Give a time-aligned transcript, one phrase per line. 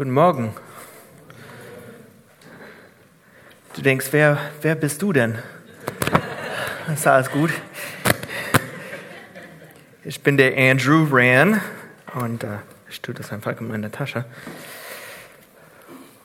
[0.00, 0.54] Guten Morgen.
[3.74, 5.36] Du denkst, wer, wer bist du denn?
[6.90, 7.50] Ist alles gut?
[10.02, 11.60] Ich bin der Andrew Rand
[12.14, 14.24] und äh, ich tue das einfach in meiner Tasche.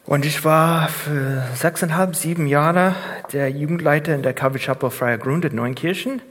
[0.06, 2.96] Und ich war für sechseinhalb, sieben Jahre
[3.34, 6.22] der Jugendleiter in der Calvary Chapel Freier Grund in Neunkirchen.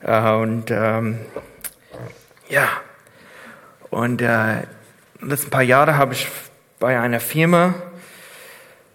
[0.00, 1.18] Äh, und ähm,
[2.48, 2.68] ja,
[3.90, 4.62] und äh,
[5.20, 6.28] letzten paar Jahre habe ich
[6.78, 7.74] bei einer Firma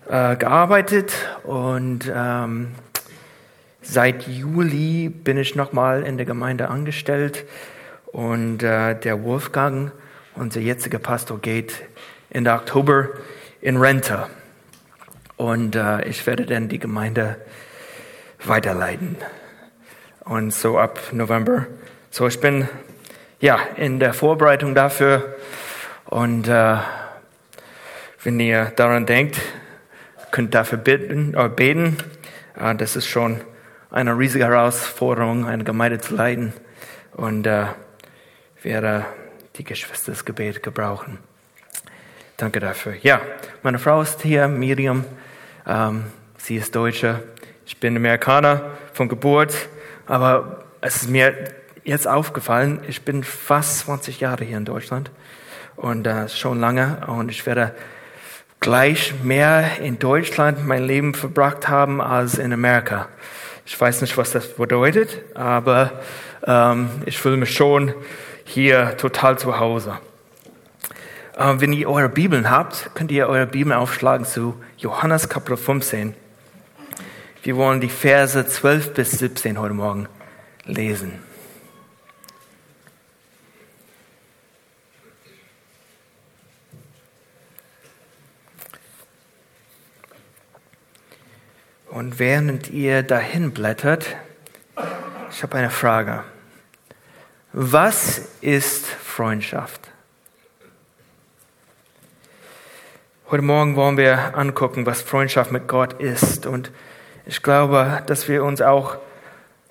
[0.09, 1.13] äh, gearbeitet
[1.43, 2.71] und ähm,
[3.81, 7.45] seit Juli bin ich nochmal in der Gemeinde angestellt
[8.07, 9.91] und äh, der Wolfgang,
[10.35, 11.83] unser jetziger Pastor, geht
[12.29, 13.09] in der Oktober
[13.61, 14.27] in Rente.
[15.37, 17.37] Und äh, ich werde dann die Gemeinde
[18.43, 19.17] weiterleiten.
[20.23, 21.65] Und so ab November.
[22.11, 22.67] So ich bin
[23.39, 25.35] ja in der Vorbereitung dafür
[26.11, 26.75] und äh,
[28.21, 29.39] wenn ihr daran denkt,
[30.31, 31.95] könnt dafür bitten, äh, beten.
[32.59, 33.39] Äh, das ist schon
[33.89, 36.51] eine riesige Herausforderung, eine Gemeinde zu leiten.
[37.13, 37.67] Und äh,
[38.61, 39.05] werde
[39.55, 41.19] die Geschwistersgebet gebrauchen.
[42.35, 42.95] Danke dafür.
[43.01, 43.21] Ja,
[43.63, 45.05] meine Frau ist hier, Miriam.
[45.65, 46.03] Ähm,
[46.37, 47.23] sie ist Deutsche.
[47.65, 49.55] Ich bin Amerikaner von Geburt.
[50.07, 51.53] Aber es ist mir
[51.85, 55.09] jetzt aufgefallen, ich bin fast 20 Jahre hier in Deutschland
[55.75, 57.05] und äh, schon lange.
[57.07, 57.73] Und ich werde
[58.59, 63.07] gleich mehr in Deutschland mein Leben verbracht haben als in Amerika.
[63.65, 65.91] Ich weiß nicht, was das bedeutet, aber
[66.45, 67.93] ähm, ich fühle mich schon
[68.43, 69.97] hier total zu Hause.
[71.37, 76.15] Äh, wenn ihr eure Bibeln habt, könnt ihr eure Bibeln aufschlagen zu Johannes Kapitel 15.
[77.43, 80.07] Wir wollen die Verse 12 bis 17 heute Morgen
[80.65, 81.30] lesen.
[91.91, 94.15] Und während ihr dahin blättert,
[95.29, 96.23] ich habe eine Frage.
[97.51, 99.89] Was ist Freundschaft?
[103.29, 106.45] Heute Morgen wollen wir angucken, was Freundschaft mit Gott ist.
[106.45, 106.71] Und
[107.25, 108.97] ich glaube, dass wir uns auch,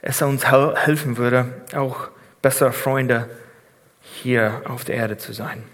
[0.03, 2.09] es uns helfen würde, auch
[2.43, 3.31] bessere Freunde
[4.03, 5.65] hier auf der Erde zu sein.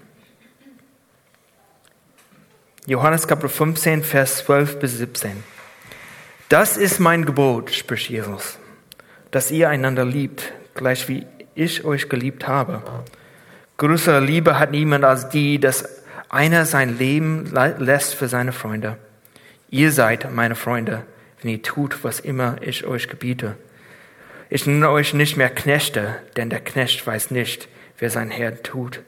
[2.86, 5.55] Johannes Kapitel 15, Vers 12 bis 17.
[6.48, 8.60] Das ist mein Gebot, spricht Jesus,
[9.32, 11.26] dass ihr einander liebt, gleich wie
[11.56, 12.84] ich euch geliebt habe.
[13.78, 18.96] Größere Liebe hat niemand als die, dass einer sein Leben lässt für seine Freunde.
[19.70, 21.02] Ihr seid meine Freunde,
[21.42, 23.56] wenn ihr tut, was immer ich euch gebiete.
[24.48, 27.66] Ich nenne euch nicht mehr Knechte, denn der Knecht weiß nicht,
[27.98, 29.00] wer sein Herr tut.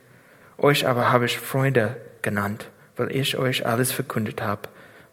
[0.56, 4.62] Euch aber habe ich Freunde genannt, weil ich euch alles verkündet habe,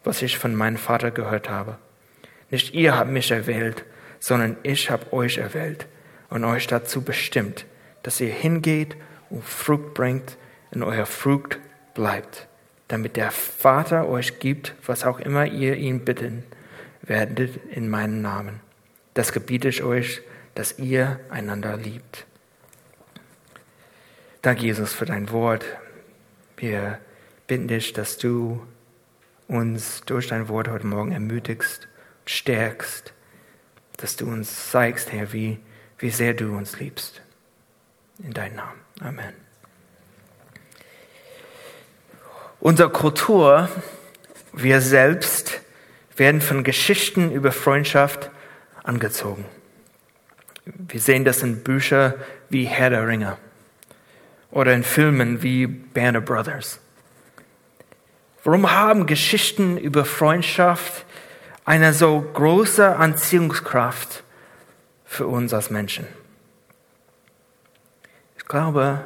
[0.02, 1.78] was ich von meinem Vater gehört habe.
[2.50, 3.84] Nicht ihr habt mich erwählt,
[4.18, 5.86] sondern ich habe euch erwählt
[6.30, 7.66] und euch dazu bestimmt,
[8.02, 8.96] dass ihr hingeht
[9.30, 10.36] und Frucht bringt
[10.70, 11.58] und euer Frucht
[11.94, 12.46] bleibt,
[12.88, 16.44] damit der Vater euch gibt, was auch immer ihr ihn bitten
[17.02, 18.60] werdet in meinem Namen.
[19.14, 20.22] Das gebiete ich euch,
[20.54, 22.26] dass ihr einander liebt.
[24.42, 25.64] Danke, Jesus, für dein Wort.
[26.56, 26.98] Wir
[27.46, 28.64] bitten dich, dass du
[29.48, 31.88] uns durch dein Wort heute Morgen ermutigst
[32.26, 33.12] stärkst,
[33.96, 35.58] dass du uns zeigst, Herr, wie,
[35.98, 37.22] wie sehr du uns liebst.
[38.22, 38.80] In deinem Namen.
[39.00, 39.32] Amen.
[42.60, 43.68] Unsere Kultur,
[44.52, 45.60] wir selbst,
[46.16, 48.30] werden von Geschichten über Freundschaft
[48.82, 49.44] angezogen.
[50.64, 52.14] Wir sehen das in Büchern
[52.48, 53.36] wie Herr der Ringe
[54.50, 56.80] oder in Filmen wie Banner Brothers.
[58.42, 61.04] Warum haben Geschichten über Freundschaft
[61.66, 64.22] eine so große Anziehungskraft
[65.04, 66.06] für uns als Menschen?
[68.38, 69.04] Ich glaube,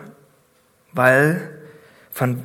[0.93, 1.59] weil
[2.13, 2.45] von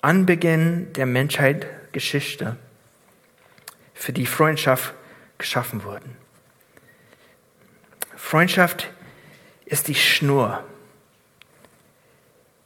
[0.00, 2.56] Anbeginn der Menschheit Geschichte
[3.92, 4.94] für die Freundschaft
[5.38, 6.16] geschaffen wurden.
[8.16, 8.90] Freundschaft
[9.64, 10.62] ist die Schnur,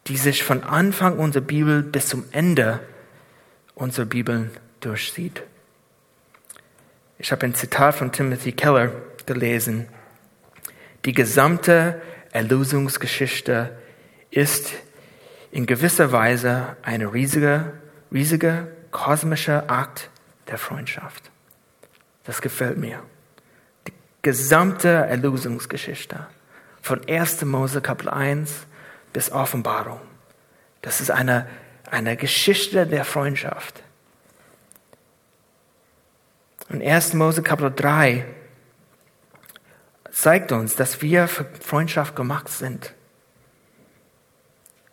[0.06, 2.80] die sich von Anfang unserer Bibel bis zum Ende
[3.74, 4.50] unserer Bibel
[4.80, 5.42] durchzieht.
[7.20, 8.92] Ich habe ein Zitat von Timothy Keller
[9.26, 9.88] gelesen.
[11.04, 12.00] Die gesamte
[12.30, 13.76] Erlösungsgeschichte
[14.30, 14.72] ist
[15.50, 17.72] in gewisser Weise ein riesiger,
[18.12, 20.10] riesiger kosmischer Akt
[20.46, 21.30] der Freundschaft.
[22.22, 23.02] Das gefällt mir.
[23.88, 23.92] Die
[24.22, 26.28] gesamte Erlösungsgeschichte
[26.82, 27.44] von 1.
[27.44, 28.66] Mose Kapitel 1
[29.12, 30.00] bis Offenbarung.
[30.82, 31.48] Das ist eine,
[31.90, 33.82] Eine Geschichte der Freundschaft.
[36.68, 37.14] Und 1.
[37.14, 38.26] Mose Kapitel 3
[40.10, 42.94] zeigt uns, dass wir für Freundschaft gemacht sind.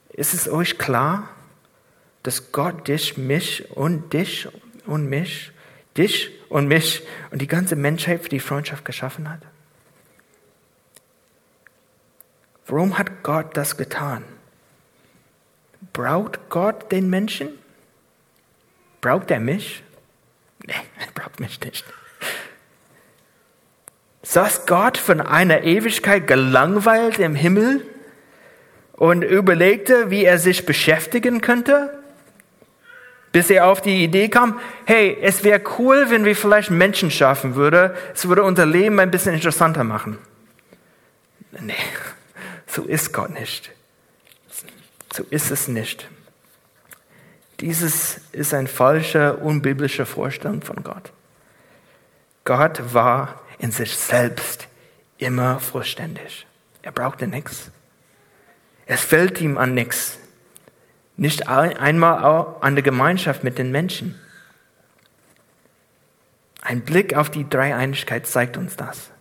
[0.09, 1.29] Ist es euch klar,
[2.23, 4.47] dass Gott dich, mich und dich
[4.85, 5.51] und mich,
[5.97, 9.41] dich und mich und die ganze Menschheit für die Freundschaft geschaffen hat?
[12.67, 14.23] Warum hat Gott das getan?
[15.91, 17.49] Braucht Gott den Menschen?
[19.01, 19.83] Braucht er mich?
[21.25, 21.83] Braucht mich nicht.
[24.21, 27.83] Saß Gott von einer Ewigkeit gelangweilt im Himmel
[28.93, 31.97] und überlegte, wie er sich beschäftigen könnte?
[33.31, 37.55] Bis er auf die Idee kam, hey, es wäre cool, wenn wir vielleicht Menschen schaffen
[37.55, 37.89] würden.
[38.13, 40.19] Es würde unser Leben ein bisschen interessanter machen.
[41.59, 41.73] Nee,
[42.67, 43.71] so ist Gott nicht.
[45.11, 46.07] So ist es nicht.
[47.59, 51.11] Dieses ist eine falsche, unbiblische Vorstellung von Gott.
[52.43, 54.67] Gott war in sich selbst
[55.17, 56.45] immer vollständig.
[56.81, 57.71] Er brauchte nichts.
[58.85, 60.19] Es fällt ihm an nichts.
[61.17, 64.19] Nicht einmal an der Gemeinschaft mit den Menschen.
[66.61, 69.11] Ein Blick auf die Dreieinigkeit zeigt uns das.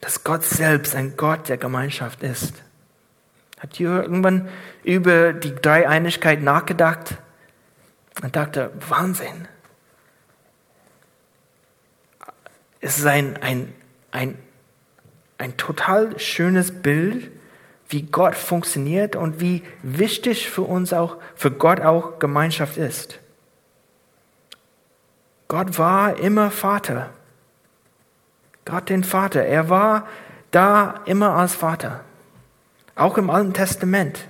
[0.00, 2.63] Dass Gott selbst ein Gott der Gemeinschaft ist.
[3.64, 4.50] Habt ihr irgendwann
[4.82, 7.16] über die Dreieinigkeit nachgedacht?
[8.22, 9.48] Und dachte, Wahnsinn.
[12.82, 13.72] Es ist ein, ein,
[14.10, 14.36] ein,
[15.38, 17.30] ein total schönes Bild,
[17.88, 23.18] wie Gott funktioniert und wie wichtig für uns auch, für Gott auch Gemeinschaft ist.
[25.48, 27.08] Gott war immer Vater.
[28.66, 29.42] Gott den Vater.
[29.42, 30.06] Er war
[30.50, 32.04] da immer als Vater.
[32.96, 34.28] Auch im Alten Testament.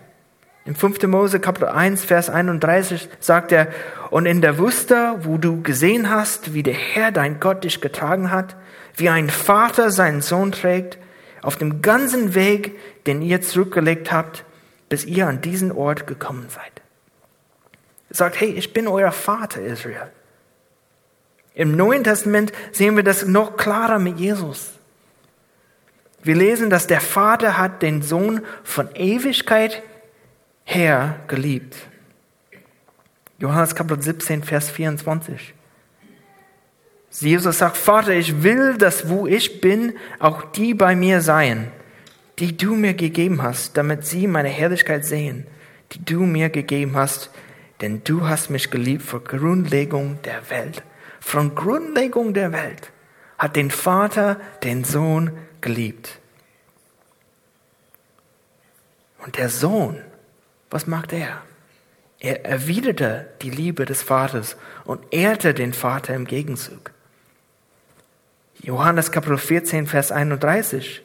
[0.65, 1.03] Im 5.
[1.03, 3.69] Mose Kapitel 1, Vers 31 sagt er,
[4.11, 8.31] und in der Wüste, wo du gesehen hast, wie der Herr dein Gott dich getragen
[8.31, 8.57] hat,
[8.97, 10.99] wie ein Vater seinen Sohn trägt,
[11.43, 14.45] auf dem ganzen Weg, den ihr zurückgelegt habt,
[14.89, 16.83] bis ihr an diesen Ort gekommen seid.
[18.09, 20.11] Er sagt, hey, ich bin euer Vater, Israel.
[21.55, 24.71] Im Neuen Testament sehen wir das noch klarer mit Jesus.
[26.25, 29.83] Wir lesen, dass der Vater hat den Sohn von Ewigkeit
[30.65, 31.77] her geliebt.
[33.39, 35.55] Johannes Kapitel 17, Vers 24.
[37.21, 41.71] Jesus sagt, Vater, ich will, dass wo ich bin, auch die bei mir seien,
[42.39, 45.47] die du mir gegeben hast, damit sie meine Herrlichkeit sehen,
[45.93, 47.31] die du mir gegeben hast,
[47.83, 50.83] denn du hast mich geliebt vor Grundlegung der Welt.
[51.21, 52.91] Von Grundlegung der Welt
[53.39, 55.33] hat den Vater den Sohn
[55.65, 56.21] geliebt.
[59.25, 60.03] Und der Sohn,
[60.71, 61.41] was macht er?
[62.21, 66.93] Er erwiderte die Liebe des Vaters und ehrte den Vater im Gegenzug.
[68.61, 71.03] Johannes Kapitel 14, Vers 31.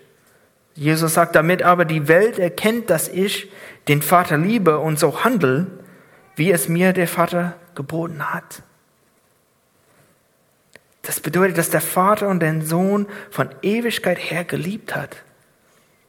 [0.75, 3.49] Jesus sagt damit aber, die Welt erkennt, dass ich
[3.87, 5.67] den Vater liebe und so handle,
[6.35, 8.63] wie es mir der Vater geboten hat.
[11.01, 15.17] Das bedeutet, dass der Vater und den Sohn von Ewigkeit her geliebt hat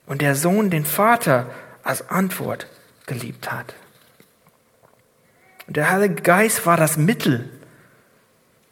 [0.06, 1.50] und der Sohn den Vater
[1.82, 2.66] als Antwort
[3.06, 3.75] geliebt hat.
[5.66, 7.48] Und der Heilige Geist war das Mittel,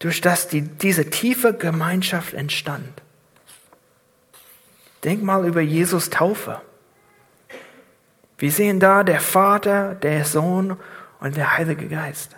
[0.01, 3.03] durch das die, diese tiefe Gemeinschaft entstand.
[5.05, 6.61] Denk mal über Jesus Taufe.
[8.37, 10.77] Wir sehen da der Vater, der Sohn
[11.21, 12.38] und der Heilige Geist.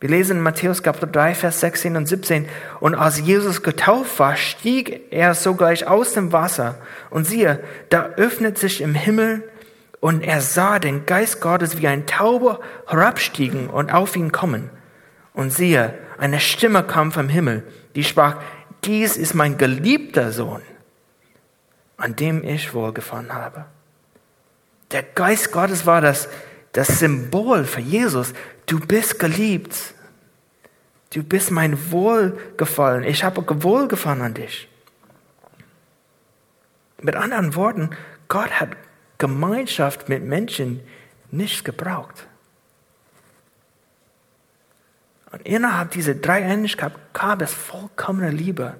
[0.00, 2.48] Wir lesen in Matthäus Kapitel 3, Vers 16 und 17.
[2.80, 6.78] Und als Jesus getauft war, stieg er sogleich aus dem Wasser.
[7.10, 9.44] Und siehe, da öffnet sich im Himmel
[10.00, 14.70] und er sah den Geist Gottes wie ein Taube herabstiegen und auf ihn kommen.
[15.34, 17.62] Und siehe, eine Stimme kam vom Himmel,
[17.94, 18.36] die sprach,
[18.84, 20.62] dies ist mein geliebter Sohn,
[21.98, 23.66] an dem ich wohlgefallen habe.
[24.92, 26.28] Der Geist Gottes war das,
[26.72, 28.32] das Symbol für Jesus.
[28.66, 29.94] Du bist geliebt.
[31.12, 33.04] Du bist mein Wohlgefallen.
[33.04, 34.68] Ich habe Wohlgefallen an dich.
[37.02, 37.90] Mit anderen Worten,
[38.28, 38.70] Gott hat
[39.18, 40.80] Gemeinschaft mit Menschen
[41.30, 42.26] nicht gebraucht.
[45.32, 48.76] Und innerhalb dieser Dreieinigkeit gab es vollkommene Liebe,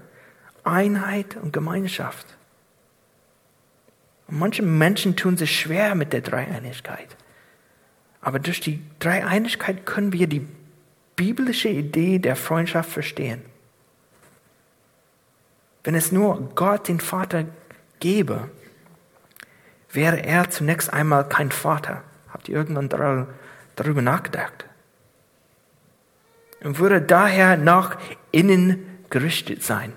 [0.65, 2.27] Einheit und Gemeinschaft.
[4.27, 7.17] Und manche Menschen tun sich schwer mit der Dreieinigkeit.
[8.21, 10.47] Aber durch die Dreieinigkeit können wir die
[11.17, 13.43] biblische Idee der Freundschaft verstehen.
[15.85, 17.47] Wenn es nur Gott, den Vater,
[18.01, 18.51] gäbe,
[19.93, 22.03] wäre er zunächst einmal kein Vater.
[22.29, 22.89] Habt ihr irgendwann
[23.77, 24.67] darüber nachgedacht
[26.63, 27.99] und würde daher nach
[28.31, 29.93] innen gerichtet sein.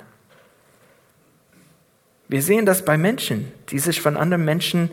[2.28, 4.90] Wir sehen das bei Menschen, die sich von anderen Menschen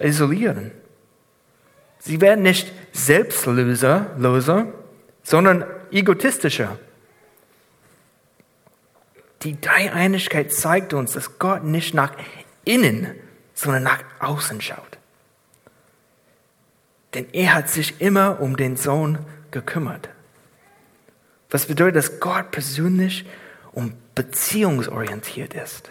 [0.00, 0.72] isolieren.
[2.06, 4.68] Sie werden nicht selbstloser, loser,
[5.24, 6.78] sondern egotistischer.
[9.42, 12.12] Die Dreieinigkeit zeigt uns, dass Gott nicht nach
[12.64, 13.12] innen,
[13.54, 14.98] sondern nach außen schaut.
[17.14, 19.18] Denn er hat sich immer um den Sohn
[19.50, 20.08] gekümmert.
[21.50, 23.26] Was bedeutet, dass Gott persönlich
[23.72, 25.90] und beziehungsorientiert ist.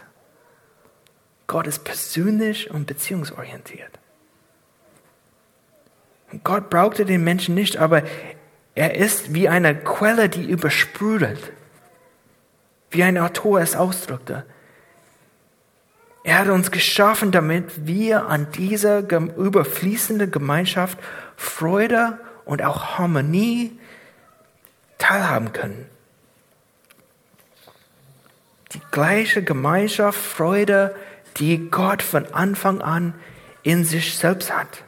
[1.46, 4.00] Gott ist persönlich und beziehungsorientiert.
[6.44, 8.04] Gott brauchte den Menschen nicht, aber
[8.74, 11.52] er ist wie eine Quelle, die übersprudelt.
[12.92, 14.46] Wie ein Autor es ausdrückte.
[16.24, 20.98] Er hat uns geschaffen, damit wir an dieser überfließenden Gemeinschaft
[21.38, 23.78] Freude und auch Harmonie
[24.98, 25.86] teilhaben können.
[28.74, 30.96] Die gleiche Gemeinschaft, Freude,
[31.38, 33.14] die Gott von Anfang an
[33.64, 34.84] in sich selbst hat.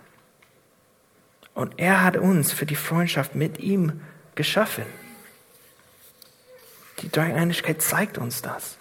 [1.58, 4.00] Und er hat uns für die Freundschaft mit ihm
[4.36, 4.86] geschaffen.
[7.00, 8.78] Die Dreieinigkeit zeigt uns das.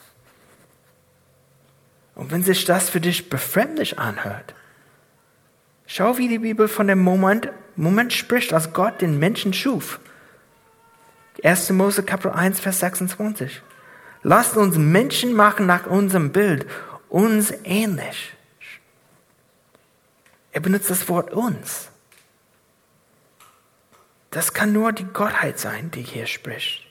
[2.15, 4.55] Und wenn sich das für dich befremdlich anhört,
[5.87, 9.99] schau, wie die Bibel von dem Moment, Moment spricht, als Gott den Menschen schuf.
[11.43, 11.71] 1.
[11.71, 13.63] Mose Kapitel 1, Vers 26.
[14.23, 16.67] Lasst uns Menschen machen nach unserem Bild,
[17.09, 18.35] uns ähnlich.
[20.53, 21.89] Er benutzt das Wort uns.
[24.37, 26.87] Das kann nur die Gottheit sein, die hier spricht.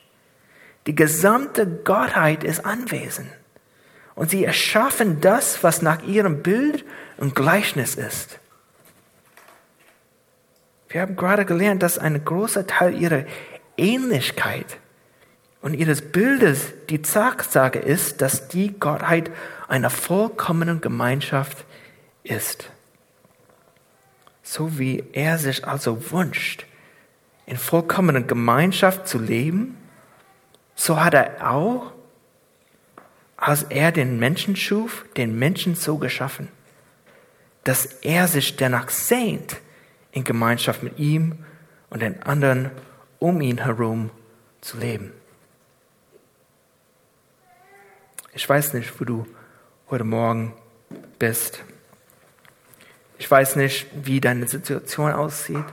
[0.88, 3.30] Die gesamte Gottheit ist anwesend.
[4.16, 6.84] Und sie erschaffen das, was nach ihrem Bild
[7.18, 8.40] und Gleichnis ist.
[10.90, 13.25] Wir haben gerade gelernt, dass ein großer Teil ihrer
[13.78, 14.78] Ähnlichkeit
[15.62, 19.30] und ihres Bildes die Tatsache ist, dass die Gottheit
[19.68, 21.64] einer vollkommenen Gemeinschaft
[22.24, 22.72] ist.
[24.42, 26.66] So wie er sich also wünscht,
[27.46, 29.78] in vollkommener Gemeinschaft zu leben,
[30.75, 31.92] so hat er auch,
[33.38, 36.48] als er den Menschen schuf, den Menschen so geschaffen,
[37.64, 39.58] dass er sich danach sehnt,
[40.12, 41.44] in Gemeinschaft mit ihm
[41.90, 42.72] und den anderen
[43.20, 44.10] um ihn herum
[44.62, 45.12] zu leben.
[48.34, 49.25] Ich weiß nicht, wo du
[49.90, 50.54] heute Morgen
[51.20, 51.64] bist.
[53.18, 55.66] Ich weiß nicht, wie deine Situation aussieht.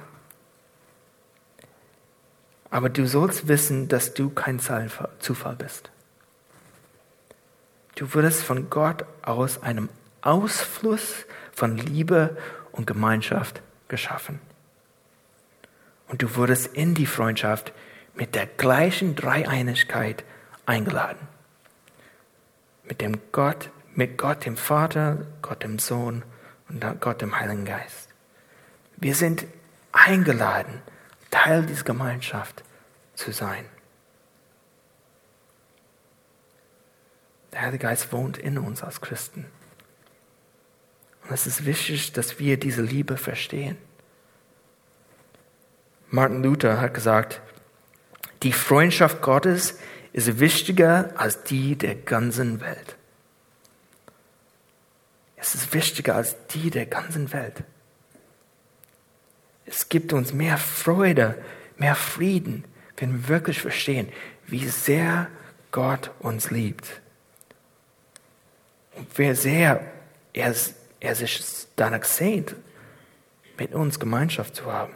[2.72, 5.90] Aber du sollst wissen, dass du kein Zufall bist.
[7.96, 9.90] Du wurdest von Gott aus einem
[10.22, 12.34] Ausfluss von Liebe
[12.72, 14.40] und Gemeinschaft geschaffen.
[16.08, 17.74] Und du wurdest in die Freundschaft
[18.14, 20.24] mit der gleichen Dreieinigkeit
[20.64, 21.28] eingeladen.
[22.84, 26.22] Mit dem Gott, mit Gott dem Vater, Gott dem Sohn
[26.70, 28.08] und Gott dem Heiligen Geist.
[28.96, 29.44] Wir sind
[29.92, 30.80] eingeladen,
[31.32, 32.62] Teil dieser Gemeinschaft
[33.14, 33.64] zu sein.
[37.50, 39.46] Der Heilige Geist wohnt in uns als Christen.
[41.24, 43.76] Und es ist wichtig, dass wir diese Liebe verstehen.
[46.10, 47.40] Martin Luther hat gesagt,
[48.42, 49.78] die Freundschaft Gottes
[50.12, 52.96] ist wichtiger als die der ganzen Welt.
[55.36, 57.64] Es ist wichtiger als die der ganzen Welt.
[59.64, 61.42] Es gibt uns mehr Freude,
[61.76, 62.64] mehr Frieden,
[62.96, 64.08] wenn wir wirklich verstehen,
[64.46, 65.28] wie sehr
[65.70, 67.00] Gott uns liebt.
[68.96, 69.80] Und wie sehr
[70.32, 70.54] er,
[71.00, 71.42] er sich
[71.76, 72.54] danach sehnt,
[73.58, 74.92] mit uns Gemeinschaft zu haben.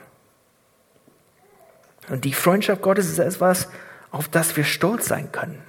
[2.08, 3.68] Und die Freundschaft Gottes ist etwas,
[4.10, 5.62] auf das wir stolz sein können.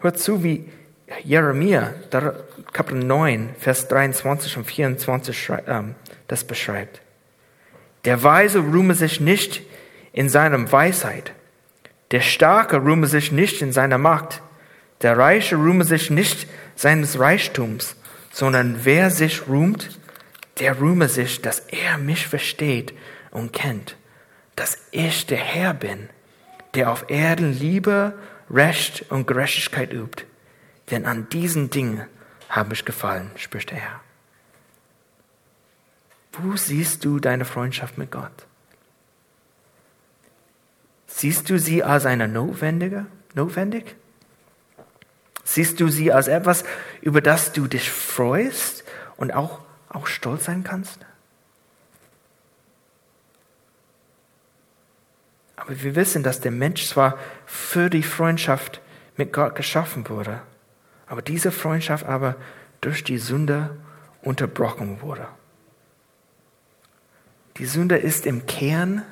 [0.00, 0.68] Hört zu, wie
[1.24, 1.94] Jeremia,
[2.72, 5.94] Kapitel 9, Vers 23 und 24 ähm,
[6.28, 7.00] das beschreibt.
[8.04, 9.62] Der Weise ruhme sich nicht
[10.12, 11.32] in seiner Weisheit.
[12.10, 14.42] Der Starke ruhme sich nicht in seiner Macht.
[15.02, 17.96] Der Reiche ruhme sich nicht seines Reichtums,
[18.32, 19.98] sondern wer sich ruhmt,
[20.58, 22.92] der ruhme sich, dass er mich versteht
[23.30, 23.96] und kennt,
[24.56, 26.08] dass ich der Herr bin,
[26.74, 28.14] der auf Erden Liebe,
[28.50, 30.24] Recht und Gerechtigkeit übt.
[30.92, 32.06] Denn an diesen Dingen
[32.50, 34.00] habe ich gefallen, spricht der Herr.
[36.32, 38.46] Wo siehst du deine Freundschaft mit Gott?
[41.06, 43.96] Siehst du sie als eine notwendige, notwendig?
[45.44, 46.62] Siehst du sie als etwas,
[47.00, 48.84] über das du dich freust
[49.16, 50.98] und auch, auch stolz sein kannst?
[55.56, 58.82] Aber wir wissen, dass der Mensch zwar für die Freundschaft
[59.16, 60.42] mit Gott geschaffen wurde,
[61.12, 62.36] aber diese Freundschaft aber
[62.80, 63.76] durch die Sünde
[64.22, 65.28] unterbrochen wurde.
[67.58, 69.02] Die Sünde ist im Kern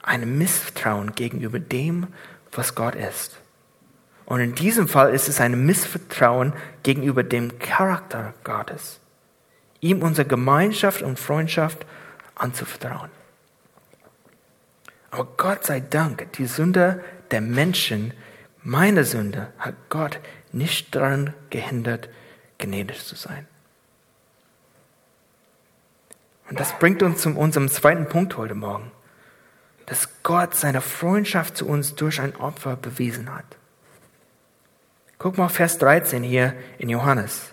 [0.00, 2.06] ein Misstrauen gegenüber dem,
[2.52, 3.38] was Gott ist.
[4.24, 9.00] Und in diesem Fall ist es ein Missvertrauen gegenüber dem Charakter Gottes,
[9.80, 11.84] ihm unsere Gemeinschaft und Freundschaft
[12.36, 13.10] anzuvertrauen.
[15.10, 18.14] Aber Gott sei Dank, die Sünde der Menschen,
[18.62, 20.18] meine Sünde, hat Gott
[20.52, 22.08] nicht daran gehindert,
[22.58, 23.46] gnädig zu sein.
[26.48, 28.90] Und das bringt uns zu unserem zweiten Punkt heute Morgen,
[29.86, 33.44] dass Gott seine Freundschaft zu uns durch ein Opfer bewiesen hat.
[35.18, 37.52] Guck mal Vers 13 hier in Johannes.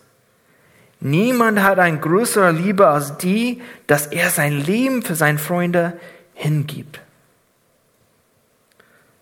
[0.99, 5.99] Niemand hat eine größere Liebe als die, dass er sein Leben für seine Freunde
[6.33, 6.99] hingibt.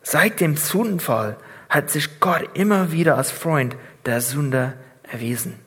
[0.03, 1.37] Seit dem Sündenfall
[1.69, 5.59] hat sich Gott immer wieder als Freund der Sünder erwiesen.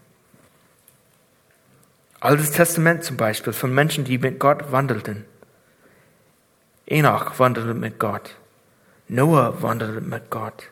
[2.20, 5.24] Altes Testament zum Beispiel von Menschen, die mit Gott wandelten.
[6.86, 8.34] Enoch wandelte mit Gott.
[9.06, 10.70] Noah wandelte mit Gott.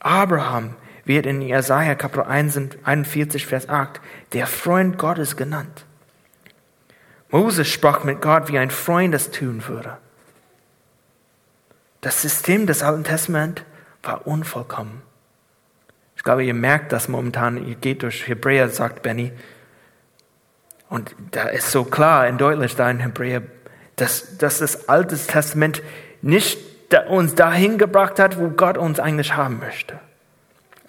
[0.00, 0.74] Abraham
[1.04, 4.00] wird in Jesaja Kapitel 41, Vers 8
[4.34, 5.84] der Freund Gottes genannt.
[7.30, 9.96] Moses sprach mit Gott, wie ein Freund es tun würde.
[12.00, 13.62] Das System des Alten Testaments
[14.02, 15.02] war unvollkommen.
[16.16, 19.32] Ich glaube, ihr merkt das momentan, ihr geht durch Hebräer, sagt Benny.
[20.88, 23.42] Und da ist so klar und deutlich da in Hebräer,
[23.96, 25.82] dass, dass das Alte Testament
[26.22, 26.58] nicht
[27.08, 30.00] uns dahin gebracht hat, wo Gott uns eigentlich haben möchte.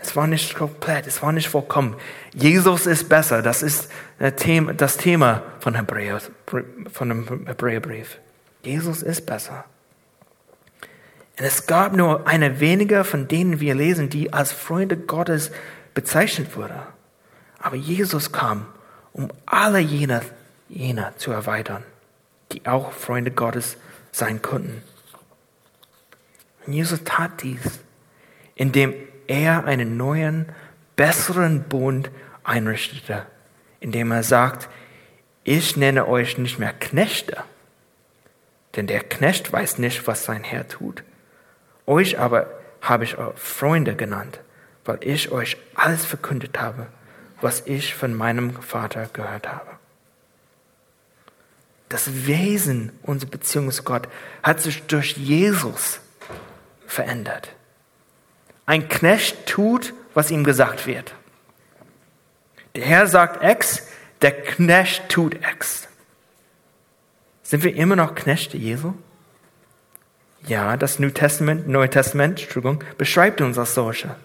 [0.02, 1.96] Es war nicht komplett, es war nicht vollkommen.
[2.34, 8.18] Jesus ist besser, das ist das Thema von, Hebräer, von dem Hebräerbrief.
[8.64, 9.66] Jesus ist besser.
[11.40, 15.52] Und es gab nur eine wenige, von denen wir lesen, die als Freunde Gottes
[15.94, 16.82] bezeichnet wurde.
[17.60, 18.66] Aber Jesus kam,
[19.14, 20.22] um alle jene,
[20.68, 21.84] jene zu erweitern,
[22.52, 23.78] die auch Freunde Gottes
[24.12, 24.84] sein konnten.
[26.66, 27.80] Und Jesus tat dies,
[28.56, 28.94] indem
[29.28, 30.48] er einen neuen,
[30.98, 32.12] besseren Bund
[32.44, 33.26] einrichtete,
[33.80, 34.68] indem er sagt,
[35.46, 37.38] ich nenne euch nicht mehr Knechte,
[38.76, 41.04] denn der Knecht weiß nicht, was sein Herr tut.
[41.90, 42.46] Euch aber
[42.82, 44.42] habe ich Freunde genannt,
[44.86, 46.86] weil ich euch alles verkündet habe,
[47.42, 49.72] was ich von meinem Vater gehört habe.
[51.90, 54.08] Das Wesen unserer Beziehung zu Gott
[54.44, 56.00] hat sich durch Jesus
[56.86, 57.56] verändert.
[58.68, 61.16] Ein Knecht tut, was ihm gesagt wird.
[62.76, 63.88] Der Herr sagt X,
[64.22, 65.88] der Knecht tut X.
[67.42, 68.94] Sind wir immer noch Knechte Jesu?
[70.48, 74.16] Ja, das New Testament, Neue Testament, Entschuldigung, beschreibt uns als solche.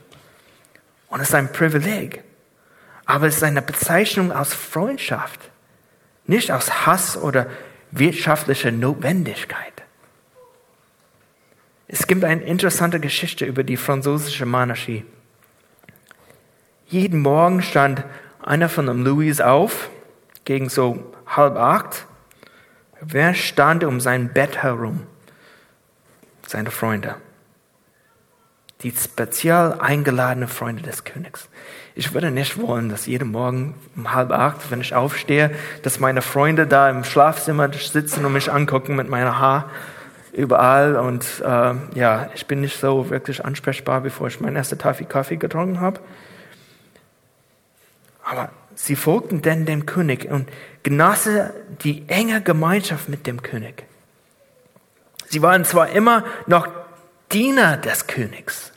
[1.09, 2.23] Und es ist ein Privileg.
[3.07, 5.41] Aber es ist eine Bezeichnung aus Freundschaft,
[6.27, 7.47] nicht aus Hass oder
[7.91, 9.75] wirtschaftlicher Notwendigkeit.
[11.87, 15.05] Es gibt eine interessante Geschichte über die französische Monarchie.
[16.87, 18.05] Jeden Morgen stand
[18.43, 19.91] einer von den Louis auf,
[20.45, 22.07] gegen so halb acht.
[23.01, 25.07] Wer stand um sein Bett herum?
[26.47, 27.17] Seine Freunde.
[28.83, 31.49] Die speziell eingeladenen Freunde des Königs.
[31.95, 35.51] Ich würde nicht wollen, dass jeden Morgen um halb acht, wenn ich aufstehe,
[35.83, 39.71] dass meine Freunde da im Schlafzimmer sitzen und mich angucken mit meiner Haar
[40.33, 45.07] überall und äh, ja, ich bin nicht so wirklich ansprechbar, bevor ich meine erste Tafel
[45.07, 46.01] Kaffee getrunken habe.
[48.25, 50.49] Aber sie folgten denn dem König und
[50.83, 51.51] genossen
[51.83, 53.85] die enge Gemeinschaft mit dem König.
[55.35, 56.69] Sie waren zwar immer noch
[57.33, 58.71] Diener des Königs,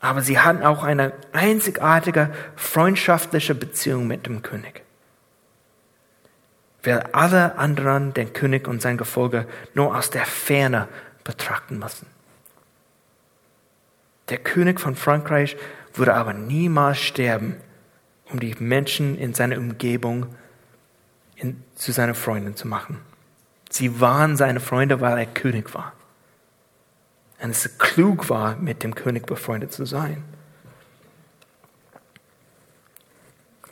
[0.00, 4.82] aber sie hatten auch eine einzigartige freundschaftliche Beziehung mit dem König
[6.82, 10.88] weil alle anderen den König und sein Gefolge nur aus der Ferne
[11.24, 12.06] betrachten müssen.
[14.30, 15.56] Der König von Frankreich
[15.94, 17.56] würde aber niemals sterben,
[18.30, 20.26] um die Menschen in seiner Umgebung
[21.36, 22.98] in, zu seinen Freunden zu machen.
[23.70, 25.94] Sie waren seine Freunde, weil er König war.
[27.40, 30.22] Und es klug war, mit dem König befreundet zu sein.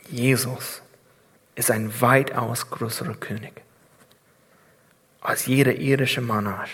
[0.09, 0.81] Jesus
[1.53, 3.61] ist ein weitaus größerer König
[5.21, 6.69] als jeder irische Monarch.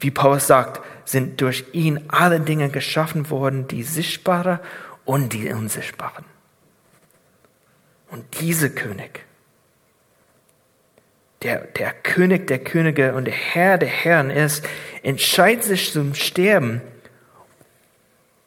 [0.00, 4.60] Wie Paulus sagt, sind durch ihn alle Dinge geschaffen worden, die sichtbare
[5.04, 6.24] und die unsichtbaren.
[8.10, 9.27] Und dieser König
[11.42, 14.66] der, der König der Könige und der Herr der Herren ist,
[15.02, 16.80] entscheidet sich zum Sterben,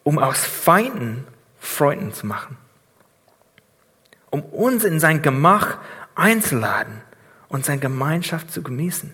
[0.04, 1.25] um aus Feinden
[1.60, 2.58] Freunden zu machen.
[4.30, 5.77] Um uns in sein Gemach
[6.15, 7.01] einzuladen
[7.47, 9.13] und seine Gemeinschaft zu genießen.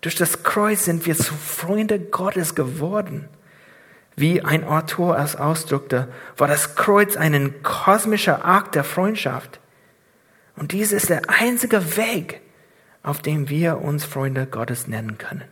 [0.00, 3.28] Durch das Kreuz sind wir zu Freunde Gottes geworden.
[4.14, 9.60] Wie ein Autor es ausdrückte, war das Kreuz ein kosmischer Akt der Freundschaft.
[10.58, 12.40] Und dies ist der einzige Weg,
[13.04, 15.44] auf dem wir uns Freunde Gottes nennen können.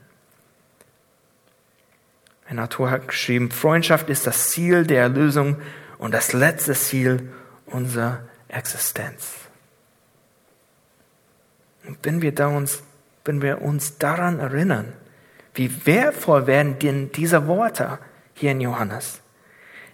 [2.49, 5.57] Ein Autor hat geschrieben, Freundschaft ist das Ziel der Erlösung
[5.99, 7.33] und das letzte Ziel
[7.67, 9.33] unserer Existenz.
[11.87, 12.83] Und wenn wir, da uns,
[13.25, 14.93] wenn wir uns daran erinnern,
[15.55, 17.99] wie wertvoll werden denn diese Worte
[18.35, 19.21] hier in Johannes?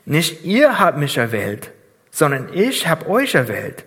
[0.06, 1.70] Nicht ihr habt mich erwählt,
[2.10, 3.84] sondern ich habe euch erwählt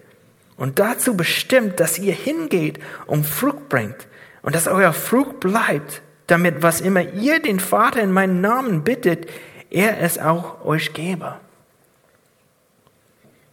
[0.58, 4.08] und dazu bestimmt, dass ihr hingeht und Frucht bringt
[4.41, 9.30] und dass euer Frucht bleibt, damit was immer ihr den Vater in meinen Namen bittet,
[9.70, 11.36] er es auch euch gebe.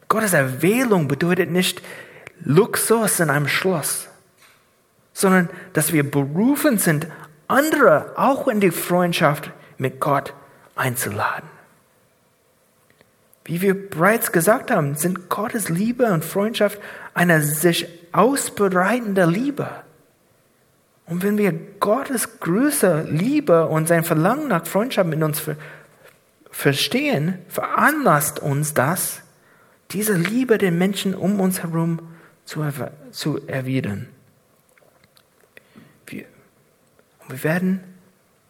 [0.09, 1.83] Gottes Erwählung bedeutet nicht
[2.45, 4.09] Luxus in einem Schloss,
[5.13, 7.07] sondern dass wir berufen sind,
[7.49, 10.35] andere auch in die Freundschaft mit Gott
[10.77, 11.49] einzuladen.
[13.53, 16.81] Wie wir bereits gesagt haben, sind Gottes Liebe und Freundschaft
[17.13, 19.69] eine sich ausbreitende Liebe.
[21.05, 25.43] Und wenn wir Gottes Größe, Liebe und sein Verlangen nach Freundschaft mit uns
[26.51, 29.21] verstehen, veranlasst uns das,
[29.91, 31.99] diese Liebe den Menschen um uns herum
[32.47, 32.65] zu,
[33.11, 34.09] zu erwidern.
[36.07, 36.25] Wir,
[37.29, 37.81] wir werden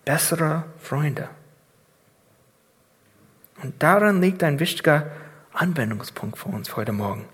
[0.05, 1.29] bessere Freunde.
[3.63, 5.11] Und darin liegt ein wichtiger
[5.53, 7.27] Anwendungspunkt für uns heute Morgen.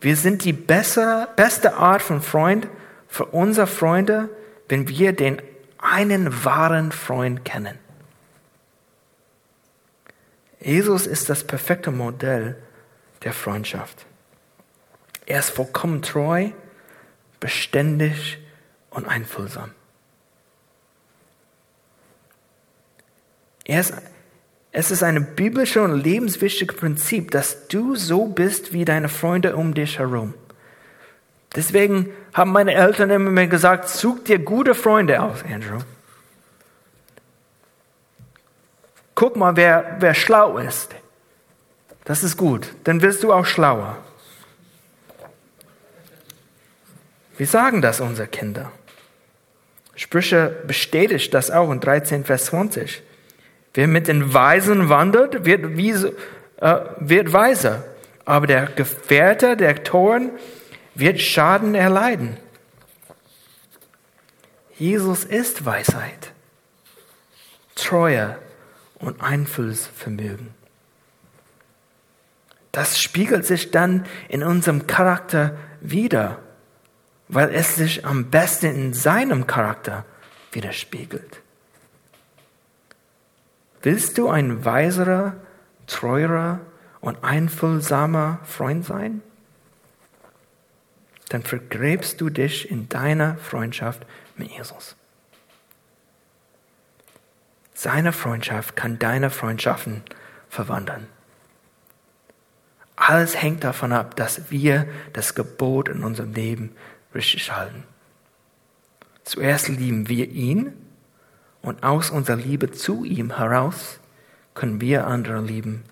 [0.00, 2.66] Wir sind die bessere, beste Art von Freund
[3.06, 4.28] für unsere Freunde,
[4.68, 5.40] wenn wir den
[5.78, 7.78] einen wahren Freund kennen.
[10.60, 12.56] Jesus ist das perfekte Modell
[13.22, 14.06] der Freundschaft.
[15.26, 16.50] Er ist vollkommen treu,
[17.38, 18.38] beständig
[18.90, 19.72] und einfühlsam.
[23.64, 23.94] Er ist
[24.72, 29.74] es ist ein biblisches und lebenswichtiges Prinzip, dass du so bist wie deine Freunde um
[29.74, 30.32] dich herum.
[31.54, 35.80] Deswegen haben meine Eltern immer mir gesagt, such dir gute Freunde aus, Andrew.
[39.14, 40.94] Guck mal, wer, wer schlau ist.
[42.04, 42.74] Das ist gut.
[42.84, 43.98] Dann wirst du auch schlauer.
[47.36, 48.72] Wir sagen das unsere Kinder.
[49.94, 53.02] Sprüche bestätigt das auch in 13, Vers 20.
[53.74, 57.84] Wer mit den Weisen wandert, wird, wie, äh, wird weiser.
[58.24, 60.30] Aber der Gefährte der Toren
[60.94, 62.36] wird Schaden erleiden.
[64.78, 66.32] Jesus ist Weisheit,
[67.74, 68.38] Treue
[68.96, 70.54] und Einflussvermögen.
[72.72, 76.38] Das spiegelt sich dann in unserem Charakter wieder,
[77.28, 80.04] weil es sich am besten in seinem Charakter
[80.52, 81.42] widerspiegelt.
[83.82, 85.34] Willst du ein weiserer,
[85.86, 86.60] treuer
[87.00, 89.22] und einfühlsamer Freund sein?
[91.28, 94.96] Dann vergräbst du dich in deiner Freundschaft mit Jesus.
[97.74, 100.02] Seine Freundschaft kann deine Freundschaften
[100.48, 101.08] verwandeln.
[102.94, 106.76] Alles hängt davon ab, dass wir das Gebot in unserem Leben
[107.12, 107.82] richtig halten.
[109.24, 110.81] Zuerst lieben wir ihn
[111.62, 114.00] und aus unserer Liebe zu ihm heraus
[114.54, 115.84] können wir andere lieben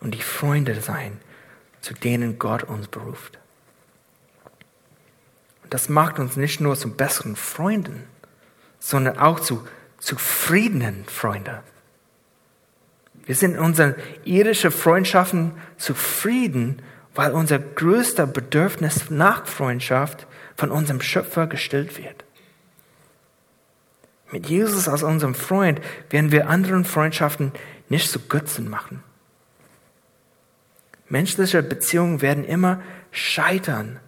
[0.00, 1.18] und die Freunde sein,
[1.80, 3.38] zu denen Gott uns beruft.
[5.62, 8.04] Und das macht uns nicht nur zu besseren Freunden,
[8.78, 9.66] sondern auch zu
[9.98, 11.60] zufriedenen Freunden.
[13.24, 16.82] Wir sind in unseren irdischen Freundschaften zufrieden,
[17.14, 22.21] weil unser größter Bedürfnis nach Freundschaft von unserem Schöpfer gestillt wird.
[24.32, 27.52] Mit Jesus als unserem Freund werden wir anderen Freundschaften
[27.88, 29.02] nicht zu Götzen machen.
[31.08, 34.00] Menschliche Beziehungen werden immer scheitern.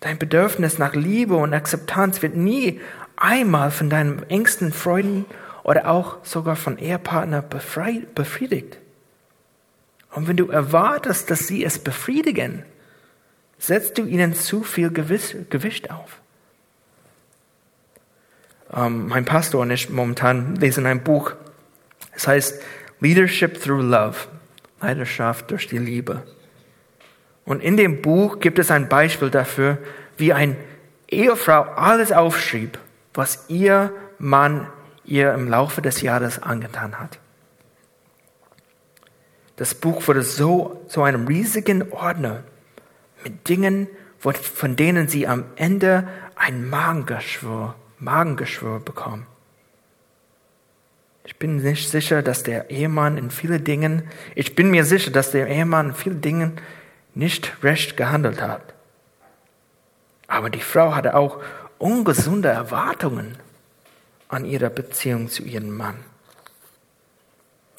[0.00, 2.80] Dein Bedürfnis nach Liebe und Akzeptanz wird nie
[3.16, 5.24] einmal von deinen engsten Freunden
[5.62, 8.78] oder auch sogar von Ehepartner befriedigt.
[10.10, 12.62] Und wenn du erwartest, dass sie es befriedigen,
[13.58, 16.20] setzt du ihnen zu viel Gewicht auf.
[18.72, 21.32] Ähm, mein Pastor und ich momentan lesen ein Buch.
[22.12, 22.62] Es heißt
[23.00, 24.16] Leadership Through Love.
[24.80, 26.22] Leidenschaft durch die Liebe.
[27.44, 29.78] Und in dem Buch gibt es ein Beispiel dafür,
[30.16, 30.56] wie eine
[31.08, 32.78] Ehefrau alles aufschrieb,
[33.14, 34.66] was ihr Mann
[35.04, 37.18] ihr im Laufe des Jahres angetan hat.
[39.56, 42.42] Das Buch wurde so zu einem riesigen Ordner
[43.24, 49.26] mit Dingen, von denen sie am Ende ein Magengeschwür, Magengeschwür bekam.
[51.24, 55.32] Ich bin nicht sicher, dass der Ehemann in vielen Dingen, ich bin mir sicher, dass
[55.32, 56.60] der Ehemann in vielen Dingen
[57.14, 58.74] nicht recht gehandelt hat.
[60.28, 61.42] Aber die Frau hatte auch
[61.78, 63.36] ungesunde Erwartungen
[64.28, 65.96] an ihrer Beziehung zu ihrem Mann.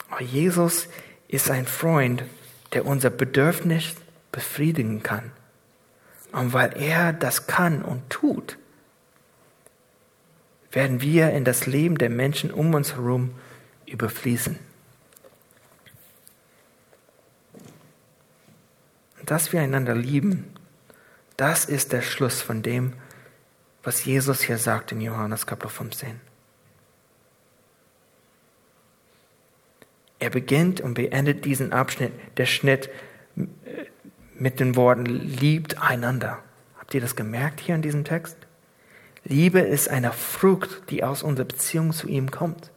[0.10, 0.88] Aber Jesus
[1.28, 2.24] ist ein Freund,
[2.74, 3.96] der unser Bedürfnis
[4.32, 5.32] befriedigen kann.
[6.32, 8.58] Und weil er das kann und tut,
[10.78, 13.34] werden wir in das Leben der Menschen um uns herum
[13.88, 14.60] überfließen.
[19.26, 20.54] Dass wir einander lieben,
[21.36, 22.94] das ist der Schluss von dem,
[23.82, 26.22] was Jesus hier sagt in Johannes Kapitel 15.
[30.20, 32.92] Er beginnt und beendet diesen Abschnitt, der Schnitt
[33.36, 33.46] äh,
[34.36, 36.38] mit den Worten, liebt einander.
[36.78, 38.47] Habt ihr das gemerkt hier in diesem Text?
[39.28, 42.72] Liebe ist eine Frucht, die aus unserer Beziehung zu ihm kommt.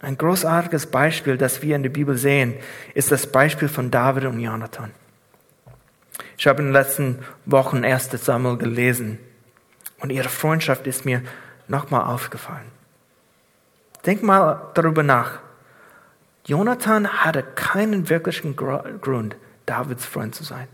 [0.00, 2.54] Ein großartiges Beispiel, das wir in der Bibel sehen,
[2.94, 4.90] ist das Beispiel von David und Jonathan.
[6.36, 8.10] Ich habe in den letzten Wochen 1.
[8.10, 9.18] Samuel gelesen
[10.00, 11.22] und ihre Freundschaft ist mir
[11.68, 12.66] nochmal aufgefallen.
[14.04, 15.38] Denk mal darüber nach.
[16.44, 20.66] Jonathan hatte keinen wirklichen Grund, Davids Freund zu sein.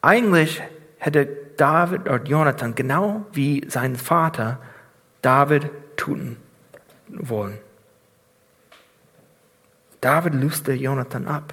[0.00, 0.62] Eigentlich
[1.04, 1.26] hätte
[1.58, 4.58] David oder Jonathan genau wie sein Vater
[5.20, 6.38] David tun
[7.08, 7.58] wollen.
[10.00, 11.52] David löste Jonathan ab.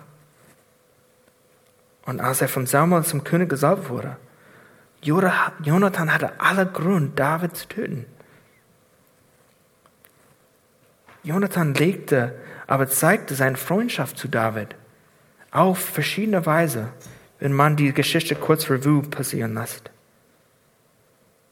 [2.05, 4.15] Und als er von Samuel zum König gesalbt wurde,
[5.01, 8.05] Jonathan hatte alle Grund, David zu töten.
[11.23, 12.35] Jonathan legte,
[12.67, 14.75] aber zeigte seine Freundschaft zu David
[15.51, 16.87] auf verschiedene Weise,
[17.41, 19.89] wenn man die Geschichte kurz Revue passieren lässt.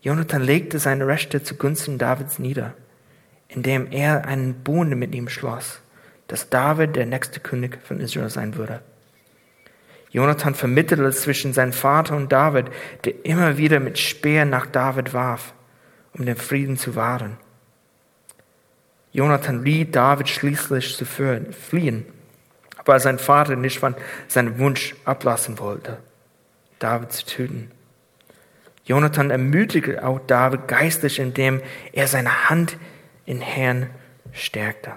[0.02, 2.76] Jonathan legte seine Rechte zugunsten Davids nieder,
[3.50, 5.82] indem er einen Bund mit ihm schloss,
[6.28, 8.82] dass David der nächste König von Israel sein würde.
[10.12, 12.68] Jonathan vermittelte zwischen seinem Vater und David,
[13.04, 15.54] der immer wieder mit Speer nach David warf,
[16.14, 17.38] um den Frieden zu wahren.
[19.12, 22.06] Jonathan riet David schließlich zu fliehen,
[22.90, 23.96] weil sein Vater nicht von
[24.28, 26.00] seinem Wunsch ablassen wollte,
[26.80, 27.72] David zu töten.
[28.84, 31.62] Jonathan ermutigte auch David geistlich, indem
[31.94, 32.78] er seine Hand
[33.28, 33.92] in Herrn
[34.34, 34.94] stärkte.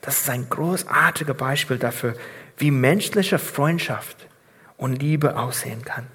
[0.00, 2.14] Das ist ein großartiges Beispiel dafür,
[2.56, 4.28] wie menschliche Freundschaft
[4.76, 6.06] und Liebe aussehen kann.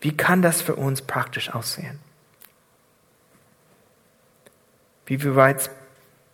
[0.00, 1.98] Wie kann das für uns praktisch aussehen?
[5.04, 5.68] Wie wir bereits,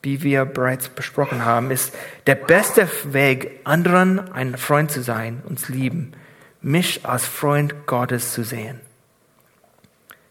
[0.02, 1.94] wie wir bereits besprochen haben, ist
[2.26, 6.12] der beste Weg, anderen ein Freund zu sein, uns lieben,
[6.60, 8.80] mich als Freund Gottes zu sehen.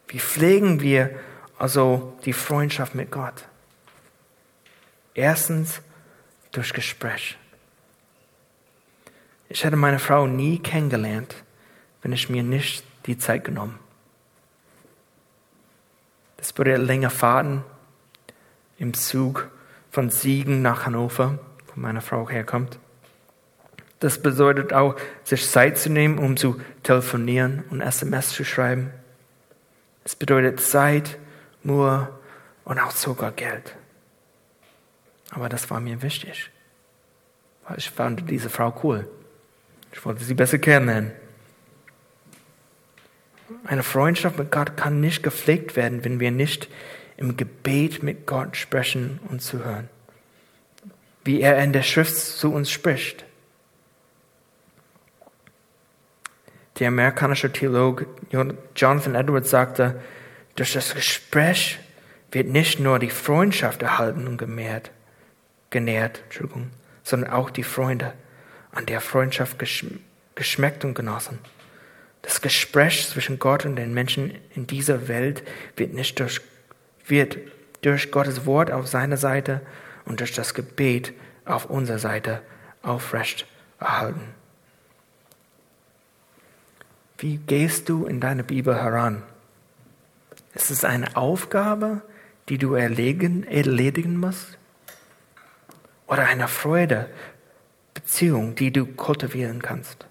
[0.07, 1.09] Wie pflegen wir
[1.57, 3.45] also die Freundschaft mit Gott?
[5.13, 5.81] Erstens
[6.51, 7.37] durch Gespräch.
[9.47, 11.35] Ich hätte meine Frau nie kennengelernt,
[12.01, 13.79] wenn ich mir nicht die Zeit genommen.
[16.37, 17.63] Das bedeutet länger Fahrten
[18.77, 19.49] im Zug
[19.91, 22.79] von Siegen nach Hannover, wo meine Frau herkommt.
[23.99, 28.89] Das bedeutet auch, sich Zeit zu nehmen, um zu telefonieren und SMS zu schreiben.
[30.03, 31.19] Es bedeutet Zeit,
[31.61, 32.09] Mühe
[32.63, 33.75] und auch sogar Geld.
[35.29, 36.49] Aber das war mir wichtig,
[37.67, 39.07] weil ich fand diese Frau cool.
[39.93, 41.11] Ich wollte sie besser kennenlernen.
[43.65, 46.69] Eine Freundschaft mit Gott kann nicht gepflegt werden, wenn wir nicht
[47.21, 49.89] im Gebet mit Gott sprechen und zuhören.
[51.23, 53.25] Wie er in der Schrift zu uns spricht.
[56.79, 58.07] Der amerikanische Theologe
[58.75, 60.01] Jonathan Edwards sagte,
[60.55, 61.79] durch das Gespräch
[62.31, 64.91] wird nicht nur die Freundschaft erhalten und gemehrt,
[65.69, 66.23] genährt,
[67.03, 68.13] sondern auch die Freunde
[68.71, 69.57] an der Freundschaft
[70.35, 71.39] geschmeckt und genossen.
[72.21, 75.43] Das Gespräch zwischen Gott und den Menschen in dieser Welt
[75.75, 76.41] wird nicht durch,
[77.11, 77.37] wird
[77.83, 79.61] durch Gottes Wort auf seiner Seite
[80.05, 81.13] und durch das Gebet
[81.45, 82.41] auf unserer Seite
[82.81, 83.45] aufrecht
[83.79, 84.33] erhalten.
[87.19, 89.21] Wie gehst du in deine Bibel heran?
[90.55, 92.01] Ist es eine Aufgabe,
[92.49, 94.57] die du erledigen, erledigen musst?
[96.07, 97.09] Oder eine Freude,
[97.93, 100.05] Beziehung, die du kultivieren kannst.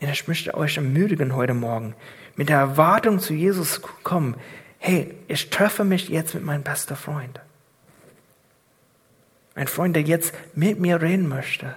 [0.00, 1.94] Und ich möchte euch ermutigen heute Morgen,
[2.34, 4.34] mit der Erwartung zu Jesus zu kommen.
[4.82, 7.38] Hey, ich treffe mich jetzt mit meinem besten Freund.
[9.54, 11.76] Ein Freund, der jetzt mit mir reden möchte.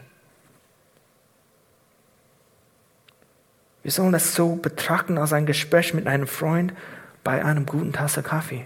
[3.84, 6.74] Wir sollen das so betrachten als ein Gespräch mit einem Freund
[7.26, 8.66] bei einem guten Tasse Kaffee.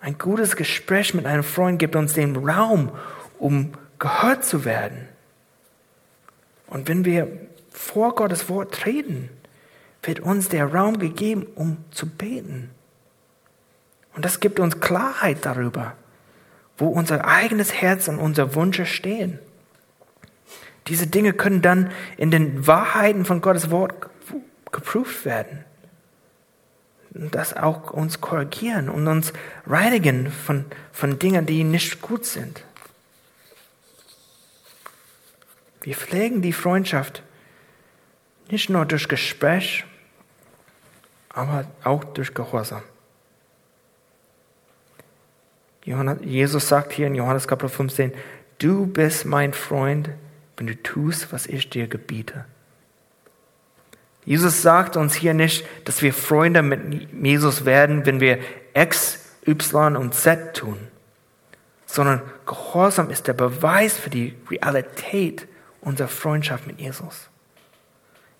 [0.00, 2.90] Ein gutes Gespräch mit einem Freund gibt uns den Raum,
[3.38, 5.06] um gehört zu werden.
[6.68, 7.28] Und wenn wir
[7.70, 9.28] vor Gottes Wort treten,
[10.02, 12.70] wird uns der Raum gegeben, um zu beten.
[14.14, 15.94] Und das gibt uns Klarheit darüber,
[16.78, 19.38] wo unser eigenes Herz und unsere Wünsche stehen.
[20.88, 23.94] Diese Dinge können dann in den Wahrheiten von Gottes Wort
[24.72, 25.64] geprüft werden.
[27.12, 29.32] Und das auch uns korrigieren und uns
[29.66, 32.64] reinigen von, von Dingen, die nicht gut sind.
[35.82, 37.22] Wir pflegen die Freundschaft
[38.50, 39.84] nicht nur durch Gespräch,
[41.40, 42.82] aber auch durch Gehorsam.
[45.84, 48.12] Jesus sagt hier in Johannes Kapitel 15,
[48.58, 50.10] du bist mein Freund,
[50.56, 52.44] wenn du tust, was ich dir gebiete.
[54.26, 58.38] Jesus sagt uns hier nicht, dass wir Freunde mit Jesus werden, wenn wir
[58.74, 60.76] X, Y und Z tun,
[61.86, 65.48] sondern Gehorsam ist der Beweis für die Realität
[65.80, 67.30] unserer Freundschaft mit Jesus.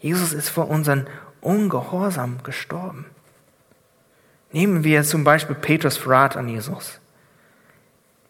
[0.00, 1.06] Jesus ist für unseren
[1.40, 3.06] Ungehorsam gestorben.
[4.52, 7.00] Nehmen wir zum Beispiel Petrus Verrat an Jesus.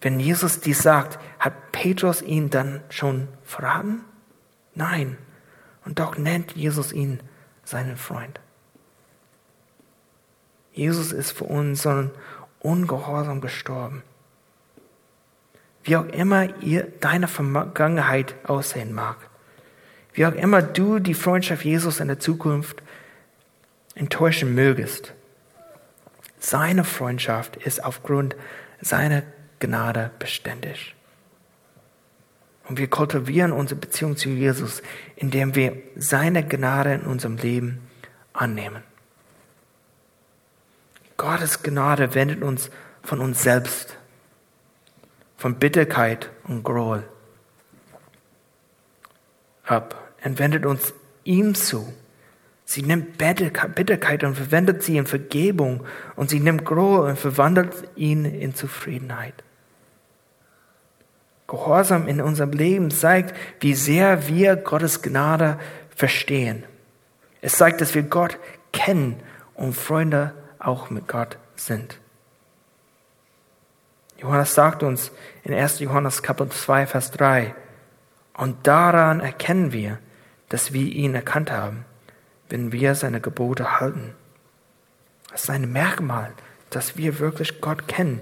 [0.01, 4.01] Wenn Jesus dies sagt, hat Petrus ihn dann schon verraten?
[4.75, 5.18] Nein.
[5.85, 7.20] Und doch nennt Jesus ihn
[7.64, 8.40] seinen Freund.
[10.73, 12.11] Jesus ist für unseren
[12.61, 14.03] Ungehorsam gestorben.
[15.83, 19.16] Wie auch immer ihr deine Vergangenheit aussehen mag,
[20.12, 22.83] wie auch immer du die Freundschaft Jesus in der Zukunft
[23.94, 25.14] enttäuschen mögest,
[26.38, 28.35] seine Freundschaft ist aufgrund
[28.81, 29.22] seiner
[29.59, 30.94] Gnade beständig.
[32.68, 34.83] Und wir kultivieren unsere Beziehung zu Jesus,
[35.16, 37.81] indem wir seine Gnade in unserem Leben
[38.33, 38.83] annehmen.
[41.16, 42.70] Gottes Gnade wendet uns
[43.03, 43.98] von uns selbst,
[45.37, 47.07] von Bitterkeit und Groll
[49.64, 50.92] ab und wendet uns
[51.24, 51.92] ihm zu.
[52.70, 55.83] Sie nimmt Bitterkeit und verwendet sie in Vergebung
[56.14, 59.35] und sie nimmt Groll und verwandelt ihn in Zufriedenheit.
[61.48, 65.59] Gehorsam in unserem Leben zeigt, wie sehr wir Gottes Gnade
[65.96, 66.62] verstehen.
[67.40, 68.38] Es zeigt, dass wir Gott
[68.72, 69.20] kennen
[69.54, 71.98] und Freunde auch mit Gott sind.
[74.18, 75.11] Johannes sagt uns
[75.42, 75.80] in 1.
[75.80, 77.52] Johannes Kapitel 2, Vers 3,
[78.35, 79.98] und daran erkennen wir,
[80.50, 81.85] dass wir ihn erkannt haben,
[82.50, 84.14] wenn wir seine Gebote halten.
[85.30, 86.32] Das ist ein Merkmal,
[86.68, 88.20] dass wir wirklich Gott kennen,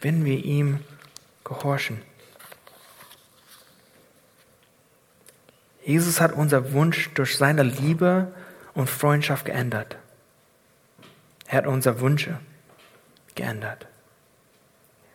[0.00, 0.80] wenn wir ihm
[1.44, 2.02] gehorchen.
[5.84, 8.32] Jesus hat unser Wunsch durch seine Liebe
[8.74, 9.96] und Freundschaft geändert.
[11.46, 12.38] Er hat unsere Wünsche
[13.34, 13.86] geändert.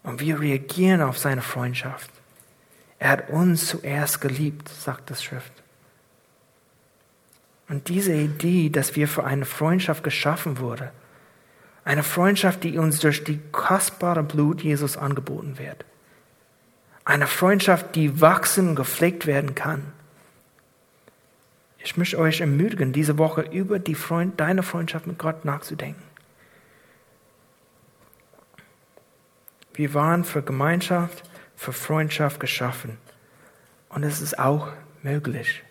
[0.03, 2.09] Und wir reagieren auf seine Freundschaft.
[2.99, 5.51] Er hat uns zuerst geliebt, sagt das Schrift.
[7.67, 10.89] Und diese Idee, dass wir für eine Freundschaft geschaffen wurden,
[11.83, 15.85] eine Freundschaft, die uns durch die kostbare Blut Jesus angeboten wird,
[17.03, 19.93] eine Freundschaft, die wachsen und gepflegt werden kann,
[21.85, 26.01] ich möchte euch ermutigen, diese Woche über die Freund, deine Freundschaft mit Gott nachzudenken.
[29.75, 32.97] Wir waren für Gemeinschaft, für Freundschaft geschaffen.
[33.89, 34.69] Und es ist auch
[35.03, 35.61] möglich.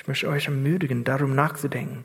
[0.00, 2.04] Ich möchte euch ermutigen, darum nachzudenken.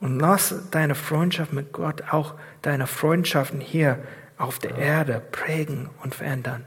[0.00, 4.02] Und lass deine Freundschaft mit Gott auch deine Freundschaften hier
[4.38, 6.64] auf der Erde prägen und verändern.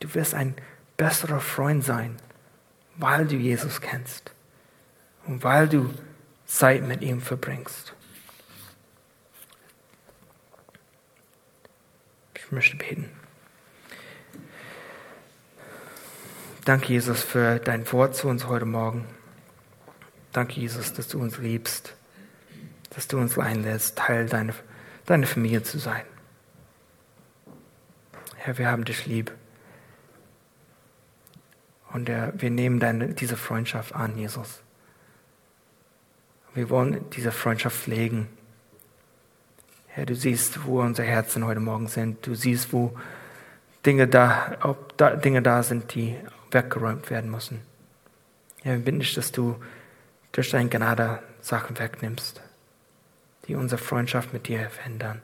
[0.00, 0.54] Du wirst ein
[0.98, 2.18] besserer Freund sein,
[2.96, 4.34] weil du Jesus kennst
[5.26, 5.94] und weil du
[6.44, 7.94] Zeit mit ihm verbringst.
[12.34, 13.25] Ich möchte beten.
[16.66, 19.06] Danke, Jesus, für dein Wort zu uns heute Morgen.
[20.32, 21.94] Danke, Jesus, dass du uns liebst,
[22.90, 24.52] dass du uns einlässt, Teil deiner,
[25.04, 26.02] deiner Familie zu sein.
[28.34, 29.30] Herr, wir haben dich lieb.
[31.92, 34.60] Und der, wir nehmen deine, diese Freundschaft an, Jesus.
[36.52, 38.26] Wir wollen diese Freundschaft pflegen.
[39.86, 42.26] Herr, du siehst, wo unsere Herzen heute Morgen sind.
[42.26, 42.98] Du siehst, wo
[43.86, 46.16] Dinge da, ob da Dinge da sind, die
[46.50, 47.62] weggeräumt werden müssen.
[48.64, 49.56] Ja, wir bitten dich, dass du
[50.32, 52.42] durch deine Gnade Sachen wegnimmst,
[53.46, 55.22] die unsere Freundschaft mit dir verändern,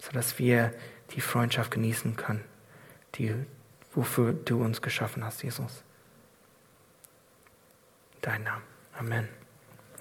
[0.00, 0.72] sodass wir
[1.10, 2.44] die Freundschaft genießen können,
[3.16, 3.34] die,
[3.92, 5.82] wofür du uns geschaffen hast, Jesus.
[8.20, 8.62] Dein Name.
[8.98, 9.43] Amen.